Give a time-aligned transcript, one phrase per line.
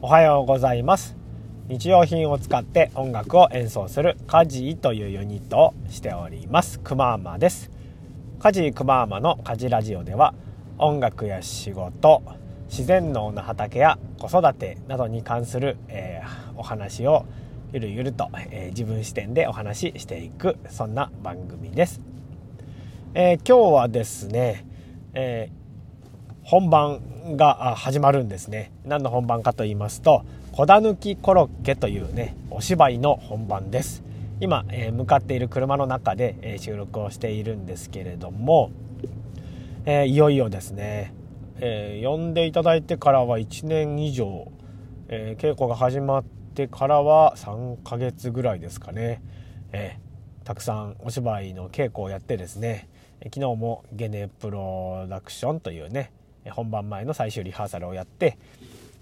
[0.00, 1.16] おはようございます。
[1.66, 6.78] 日用品を使って音楽を演奏するカジというユニットをしております。
[6.78, 7.68] くまーまです。
[8.38, 10.34] カジくまーまのカジラジオでは
[10.78, 12.22] 音楽や仕事
[12.68, 17.26] 自然農の畑や子育てなどに関する、えー、お話を
[17.72, 22.00] ゆるゆると、えー、自分視点でお話ししていくそんな番組です、
[23.14, 24.64] えー、今日はですね、
[25.12, 25.50] え
[26.48, 28.72] 本番が始まるんですね。
[28.86, 34.02] 何の本番かと言いますと「こだぬきコロッケ」というねお芝居の本番です。
[34.40, 38.70] 今、えー、向かっている車の中で、えー、収録をしているんですけれども、
[39.84, 41.12] えー、いよいよですね、
[41.60, 44.50] え呼んでいただいてからは1年以上、
[45.08, 49.20] え稽古が始まってからは3ヶ月ぐらいですかね、
[49.72, 49.98] え
[50.44, 52.88] たくさんお芝居の稽古をやってですね
[53.24, 56.10] 昨日もゲネプロダクションというね
[56.50, 58.38] 本番前の最終リハーサルをやって、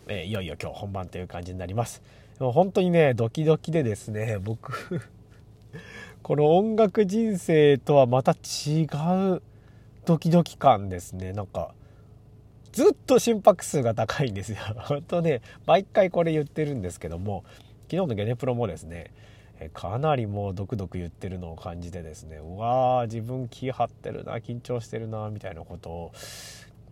[0.08, 2.02] えいよいよ今日本番という感じになります。
[2.38, 5.02] もう本当にねドキドキでですね僕
[6.23, 9.42] この音楽人生とはまた違う
[10.04, 11.32] ドキドキ感ですね。
[11.32, 11.74] なんか
[12.73, 14.59] ずっと心拍数が高いんですよ。
[14.84, 17.45] 本当ね毎回これ言ってるんですけども
[17.90, 19.10] 昨日のゲネプロもですね
[19.73, 26.12] かなりもうドクドク言ってるのを感じてですねうわー自分気張ってるな緊張してるなみたいなことを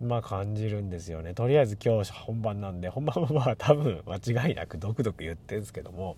[0.01, 6.17] まあ感じるんですよねとりあえず今日本番なんで本番はまあ多分間違いなくドクドク言ってるんですけども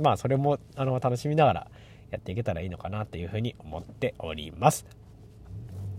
[0.00, 1.66] まあそれもあの楽しみながら
[2.10, 4.86] やっていけたらいいのかなっていうふうに思っております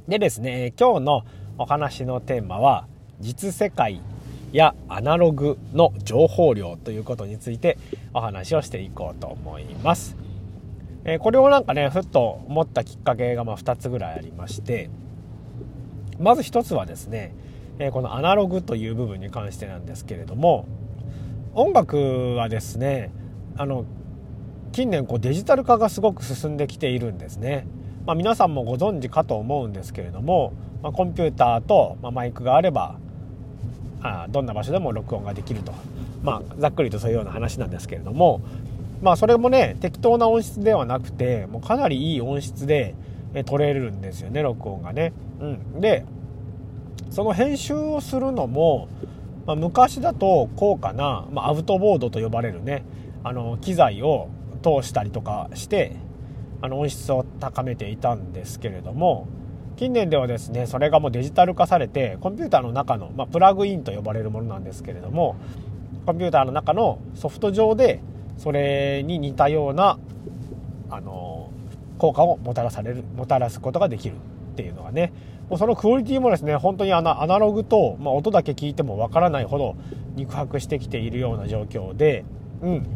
[0.07, 1.25] でですね今日の
[1.57, 2.88] お話のテーマは
[3.19, 4.01] 実世界
[4.51, 7.77] やアナログの情報量ということについて
[8.13, 10.16] お話をしていこうと思います。
[11.05, 14.89] えこれをなんかねふっと思ったきっかけがま2つぐらいありまして
[16.23, 17.35] まず1つはですね、
[17.79, 20.66] えこのアナログという部分に関してなんですけれども
[21.53, 23.11] 音楽はですね
[23.57, 23.85] あの
[24.71, 27.67] 近年こうデジタル化がすごく進んできているんですね。
[28.06, 30.51] まあ、皆さんもご存知かと思うんですけれども、
[30.81, 32.97] まあ、コンピューターと、まマイクがあれば
[34.01, 35.73] あどんな場所でも録音ができると、
[36.22, 38.41] まあ、ざっくりとそういうような話なんですけれども、
[39.01, 42.95] まあ、それもね適当な音質ではなくてもうかなりいい音質で
[43.45, 45.13] 撮れるんですよね録音がね。
[45.43, 46.05] うん、で
[47.09, 48.87] その編集をするのも、
[49.45, 52.85] まあ、昔だと高価な、まあ、アウトボードと呼ばれるね
[53.23, 54.29] あの機材を
[54.63, 55.97] 通したりとかして
[56.61, 59.27] あの音質を高めていたんですけれども
[59.75, 65.35] 近年ではですねそれがもうデジタル化されてコンピューターの中の、まあ、プラグインと呼ばれるものなんですけれども
[66.05, 68.01] コンピューターの中のソフト上で
[68.37, 69.99] それに似たような
[70.89, 71.51] あの
[71.97, 74.15] 効果をもたらされるもたらすことができる
[74.53, 75.11] っていうのはね
[75.49, 79.75] もうそのクオリティもですね本当にアナログと、まあ、音だけ聞いてもわからないほど
[80.15, 82.25] 肉薄してきているような状況で、
[82.61, 82.87] うん、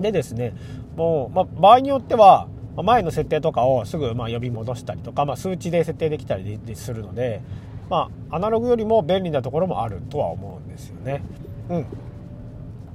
[0.00, 0.54] でですね
[0.96, 7.42] もう、まあ、場合によっては前の設定とかをすぐま呼び戻したりとか、まあ、数値で設定できたりするので、
[7.90, 11.22] まあ、アナログよりも便利なところもあるとは思うんですよね。
[11.68, 11.86] うん、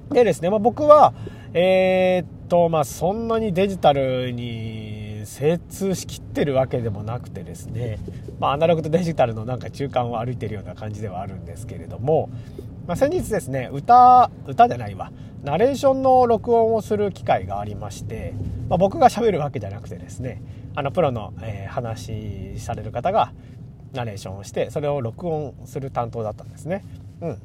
[0.10, 1.14] でですね、まあ、僕は、
[1.54, 4.95] えー、っとまあ、そんなにデジタルに
[5.26, 8.00] 精通しきってるわけでもなくてですね、
[8.40, 12.30] まあ、アナログとデジタルのなんか中間を歩いてるような感じではあるんですけれども、
[12.88, 15.12] まあ、先日ですね歌歌じゃないわ
[15.44, 18.34] ナレーションの録音をする機会がありまして、
[18.68, 20.42] まあ、僕がしゃべるわけじゃなくてですね
[20.76, 23.34] あのプロの、えー、話される方が
[23.94, 26.84] ナレーションをしてそれを録音する担当だったんですね。
[27.22, 27.42] うん、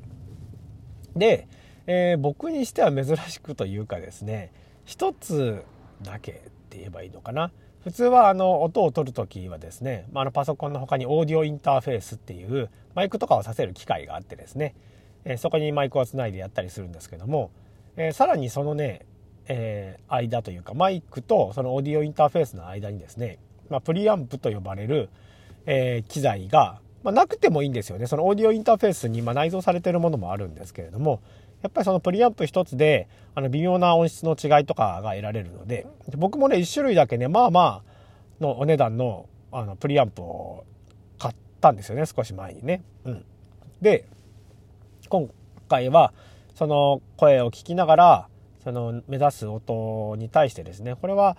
[1.14, 1.46] で、
[1.86, 4.52] えー、僕にしては珍しくというかですね
[4.84, 5.62] 一つ
[6.02, 6.34] だけっ
[6.68, 7.52] て言えばいいのかな
[7.82, 14.74] 普通はあの音を取る時はですね、まあ、のパソコンの他にオーディオインターフェースっていうマイクとかをさせる機械があってですね、
[15.24, 17.50] えそこにマイクをつないでやったりするんですけども、
[17.96, 19.06] えさらにそのね、
[19.48, 23.38] えー、間というかマイクとそのオーディオインターフェースの間にですね、
[23.70, 25.08] まあ、プリアンプと呼ばれる、
[25.64, 28.06] え、機材が、まあ、なくてもいいんですよね。
[28.06, 31.20] そのオーディオインターフェースにま内蔵されているものもあるんですけれども
[31.62, 35.86] やっぱりそのプリアンプ一つであの微妙な音質の違いとかが得られるので
[36.16, 40.64] 僕もね1種類だけねまあまあのお値段のあのプリアンプを
[41.18, 42.82] 買ったんですよね少し前にね。
[43.04, 43.24] うん、
[43.80, 44.06] で
[45.08, 45.28] 今
[45.68, 46.12] 回は
[46.54, 48.28] その声を聞きながら
[48.62, 51.36] その目指す音に対してですねこれは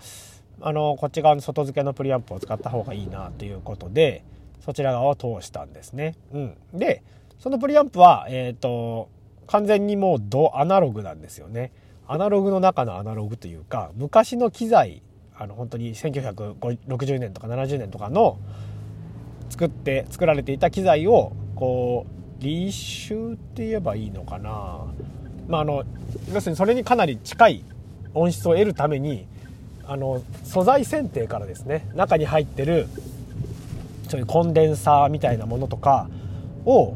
[0.59, 4.23] あのこっち側の外付けのプリアンプを使った方がいいなということで
[4.59, 6.15] そちら側を通したんですね。
[6.33, 7.01] うん、で
[7.39, 9.09] そのプリアンプは、えーと
[9.51, 11.73] 完全にもうドアナログなんですよね。
[12.07, 15.01] アナログの中のアナログというか昔の機材
[15.37, 18.39] あの本当に1960年とか70年とかの
[19.49, 22.05] 作って作られていた機材をこ
[22.39, 24.85] う履修って言えばいいのかな
[25.47, 25.83] まあ、あの
[26.31, 27.65] 要するにそれにかなり近い
[28.13, 29.27] 音質を得るために
[29.85, 32.87] あの素材選定からですね中に入ってる
[34.09, 36.09] そういうコンデンサーみたいなものとか
[36.65, 36.95] を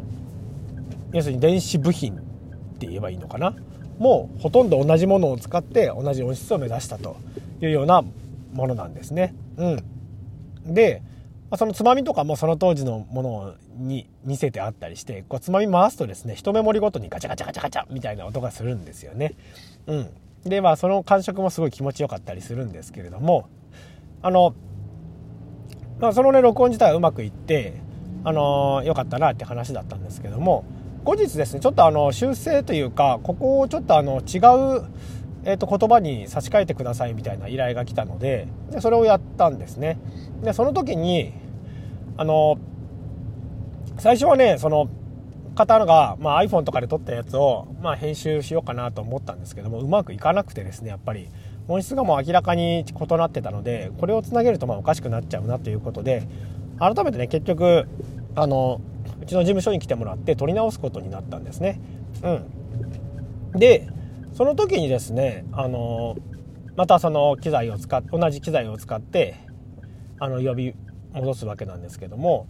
[1.12, 2.25] 要するに電子部品
[2.76, 3.56] って言えばいいのかな？
[3.98, 7.16] もうほとんど同じものを使って同じ音質を目指したと
[7.62, 8.04] いうような
[8.54, 9.34] ものなんですね。
[9.58, 11.02] うん、で
[11.58, 19.36] そのつまみとかもその当時のものに似せてあったりしてこうつまみ回すとですね一目盛りごとにガチャガチャガチャガチャみたいな音がするんですよね。
[19.88, 20.10] うん、
[20.44, 23.48] でまあその感触もすごい気持ちよかったりするんですけれども
[24.22, 24.54] あの、
[26.00, 27.74] まあ、そのね録音自体はうまくいって
[28.26, 30.66] あのよかったなって話だったんですけども
[31.06, 34.42] 後日ですねちょっとあの修正というかここをちょっとあの違
[34.82, 34.90] う、
[35.46, 40.00] えー、と言葉に差し替えてくださいみたいな依頼が来たのででそれをやったんですね。
[40.42, 41.32] でその時に
[42.18, 42.58] あの
[44.00, 44.90] 最初はねその
[45.54, 51.30] 方が、まあ、iPhone とかで撮ったやつを、まあ、編集しようかなと思ったんですけどもうまくいかなくてですねやっぱり。
[51.68, 56.28] 音質がもう明らかに異なってたのでこれをつなげるとまあおかしくなっちゃうなということで
[56.80, 57.88] 改めてね結局
[58.36, 58.82] あの
[59.22, 61.80] うちの事務所に来てもらって撮り直すことになったんですね。
[62.24, 63.88] うん、で
[64.34, 66.16] その時にですねあの
[66.76, 69.36] またその機材を使っ同じ機材を使って
[70.20, 70.76] あの呼び
[71.14, 72.48] 戻すわけなんですけども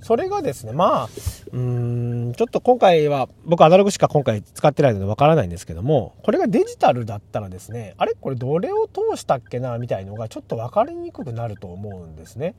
[0.00, 1.08] それがですねまあ
[1.52, 12.54] うんちょっと今回は僕アナログしか今回使ってないのでわからないんですけどもこれがデジタルだったらですねあれこれどれを通したっけなみたいのがちょっと分かりにくくなると思うんですね。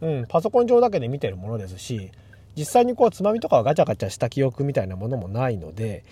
[0.00, 2.12] うん、パソコン上だけで見てるものですし
[2.56, 6.04] 実際にこうつまみとかはガチャガチャした記憶みたいなものもないので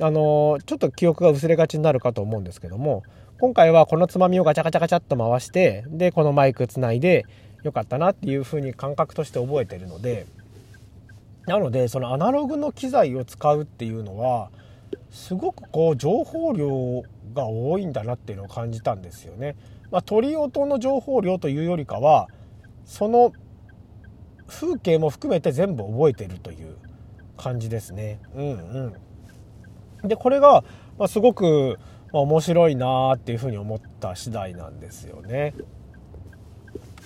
[0.00, 3.02] あのちょっと記憶が薄れがちになるかと思うんですけども
[3.38, 7.26] 今回はこのつまみをガチャガチャガチャっと回してでこのマイクつないで
[7.62, 10.26] よかったなっていう風に感覚として覚えてるので
[11.46, 14.50] なのでそのアナログの機材を使うっていうのは
[15.10, 17.02] すごくこう情報量
[17.34, 19.56] が多いんだなっていうのを感じたんですよね。
[19.90, 22.28] まあ、鳥音の情報量というよりかは
[22.86, 23.32] その
[24.52, 26.76] 風景も含めて全部覚えてるという
[27.36, 28.20] 感じですね。
[28.34, 28.92] うん
[30.02, 30.64] うん、でこれが、
[30.98, 31.78] ますごく
[32.12, 35.54] 面白いなっていうふうに思った次第なんですよね。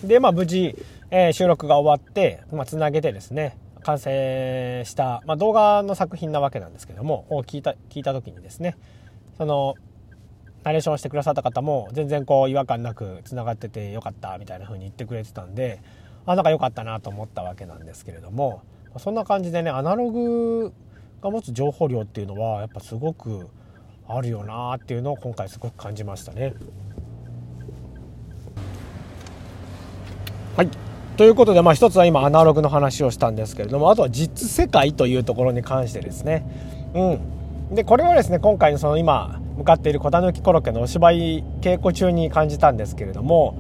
[0.02, 0.76] でまあ無事、
[1.10, 8.76] えー、収録が終わって、まあ、つなげてですね完成した、まあ、動画の作品なわけなんですけどもを聞いた聞いた時にですね
[9.38, 9.74] その
[10.64, 15.80] ナレーションしてくださった方も全然こう違和感なくつながっててよかったみたいな風に言ってくれてたんで
[16.26, 18.62] あなんか良かったなと思ったわけなんですけれども
[18.98, 20.72] そんな感じでねアナログ
[21.22, 23.48] が持つ情報量っていうのはやっぱすごく
[24.08, 26.54] あるよなっていうのを今回すごく感じましたね。
[30.56, 30.68] はい。
[31.16, 36.44] ということで、まあ、一つは今アナログの話をしたんですけれどもあとは実世界というところに関してですね、
[37.70, 43.58] うん、でこれはですね今回のその今向かっている小田抜きコロッケのお芝居稽古中に感じたんですけれども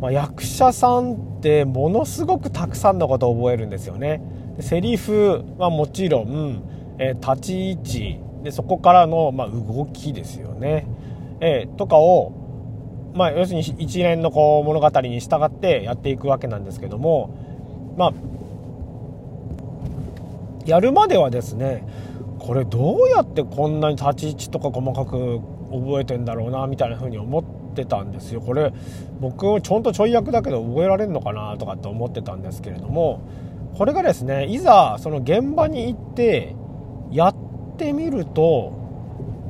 [0.00, 4.20] まあ、役者さんってものすごくたくさんのことを覚えるんですよね。
[4.60, 6.62] セリフはもちろん、
[6.98, 10.86] えー、立ち位置でそこからの、まあ、動きですよね、
[11.40, 12.32] えー、とかを、
[13.14, 18.12] まあ、要するに一連のこう物語に従ってやっていくわけなんですけどもまあ
[20.66, 21.86] やるまではですね
[22.38, 25.40] これどうやってこんなに立ち位置とか細かく
[25.70, 27.44] 覚えてんだろうなみたいな風に思っ
[27.78, 28.40] てたんですよ。
[28.40, 28.72] これ
[29.20, 33.20] 僕ちょんとちょい役だけど覚えられるのかなとかって思ってたんですけれども
[33.76, 36.54] これがですねいざその現場に行って
[37.10, 37.36] やっ
[37.76, 38.72] てみると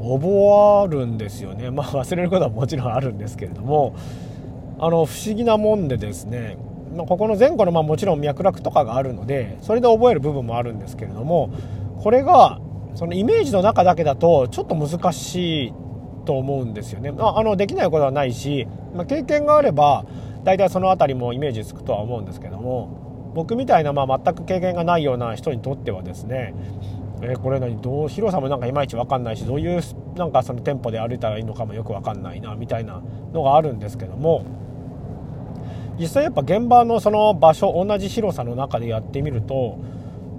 [0.02, 1.70] 覚わるんですよね。
[1.70, 3.94] まあ忘れることはもちろんあるんですけれども
[4.78, 6.56] あの不思議なもんでですね
[6.96, 11.50] ここの前後のまあもちろん脈絡とかがあるのでそれで覚える部分もあるんですけれども
[12.02, 12.60] これが
[12.94, 15.72] そのイメージの中だけだとちょっと難しい
[16.28, 17.10] と思うんですよね。
[17.18, 20.04] ああのできないことはないし、まあ、経験があれば
[20.44, 26.54] 大体その辺りもイメージつくとは思うんですけども僕みたいな、まあ、全く経験がないような人にとってはですね
[27.22, 29.80] え、これ何どう広さもなんかいまいち分かんないしどういう
[30.16, 34.44] なんかその店舗で歩いたらいいのかもよく分かんないなみたいなのがあるんですけども
[35.98, 39.78] 実際やっぱ現場のその場所同じ広さの中でやってみると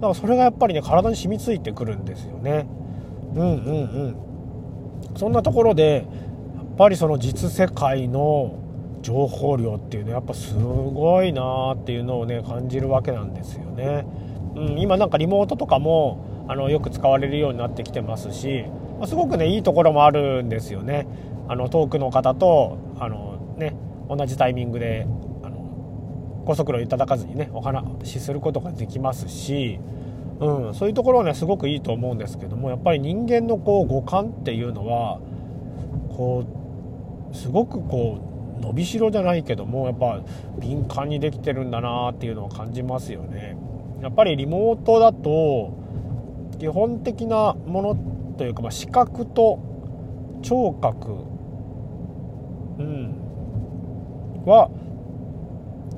[0.02, 2.68] なんかそれがやっぱりね体に染みついてくるんですよね。
[3.36, 4.29] うんうんうん
[5.20, 6.06] そんなところで
[6.56, 8.54] やっぱりその実世界の
[9.02, 14.06] 情報量っていうのはやっぱすごいなっていうのをね感じるわけなんですよね。
[14.56, 18.64] うん、今なんかリモートとかもあのよく使われるようになってきてますし、
[18.98, 21.06] ま、すごくねいいところもあるんですよね。
[21.50, 23.76] あの遠くの方とあの、ね、
[24.08, 25.06] 同じタイミングで
[25.44, 29.82] あの高速路いただかずにねお話しすることができますし
[30.40, 35.20] うん、そういうところはねすごくいいと思うんですけどもやっぱり人間のこう五感っていうのは
[36.16, 36.46] こ
[37.32, 38.20] うすごくこ
[38.58, 40.22] う伸びしろじゃないけどもやっぱ
[40.60, 43.58] 敏感にできてるんだなっていうのを感じますよね。
[44.02, 45.74] やっぱりリモートだと
[46.58, 49.60] 基本的なものというか、まあ、視覚と
[50.42, 51.10] 聴覚、
[52.80, 53.16] うん、
[54.46, 54.70] は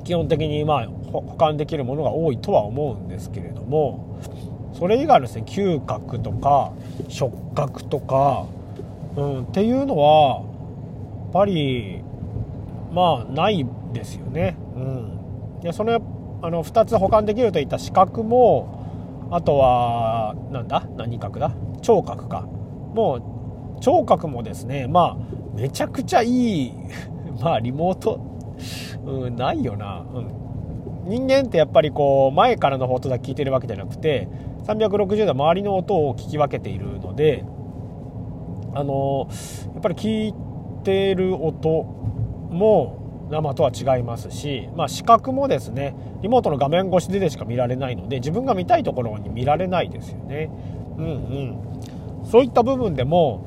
[0.04, 4.20] 基本的にまあ保管できるものが多いとは思うんですけれども
[4.74, 6.72] それ以外のですね嗅覚とか
[7.10, 8.46] 触覚とか、
[9.16, 12.02] うん、っていうのはやっぱり
[12.94, 14.58] まあないですよね。
[14.76, 15.94] うん、でその
[16.42, 20.88] あの2つ保管できるといった視覚もあとはなんだ？
[20.98, 21.54] 何覚だ？
[21.82, 22.42] 聴覚か。
[22.42, 26.74] もう聴覚もですねまあめちゃくちゃいい
[27.42, 28.20] まあリモート、
[29.06, 34.28] うん、ないよな、うん、人間ってやっぱりこう前からの音だけ聞いてるわけじゃなくて
[34.66, 37.44] 360度周りの音を聞き分けているので
[38.74, 39.28] あの
[39.74, 40.34] やっぱり聞い
[40.84, 41.84] てる音
[42.50, 50.50] も生とは違いますし、まあ、視覚もですねリモートの画面越しでしか見られないので自分が見たいところに見られないですよね。
[50.98, 51.10] うんう
[52.24, 53.46] ん、そういった部分でも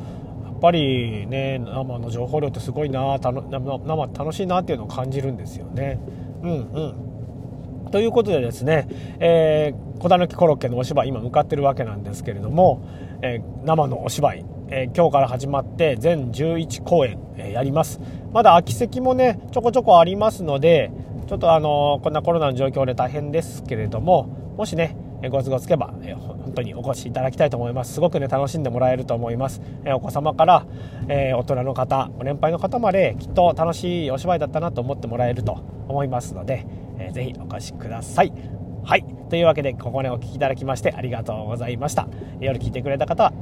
[0.64, 6.00] ぱりね生の情報量ってすごいな生楽しいなっていうのを感じるんですよね。
[6.42, 8.88] うんうん、ということでですね、
[9.20, 12.82] えー、小狸コロッケのお芝居今向かってるわけなんですけれども、
[13.20, 18.00] えー、生のお芝居えー、今日から始まって全11公演、えー、やります
[18.32, 20.90] まだ空き席もねちょこちょこありますので
[21.28, 24.96] ちょっとあの、こんなコロナの状況で大変ですけれどももしね
[25.28, 27.94] ご都合つけば、え、本当にお越しいただきたいと思います。
[27.94, 30.66] すごくね楽しんでもらえると思います、えお子様から、
[31.08, 35.52] え大人の方ご年配の方まできっと楽しいお芝居だったなと思ってもらえると
[35.88, 36.66] 思いますので、
[36.98, 38.32] えー、ぜひお越しください。
[38.84, 39.04] はい。
[39.30, 42.06] というわけでここでお聴きいただきましてありがとうございました。
[42.40, 43.32] 夜聞いてくれた方は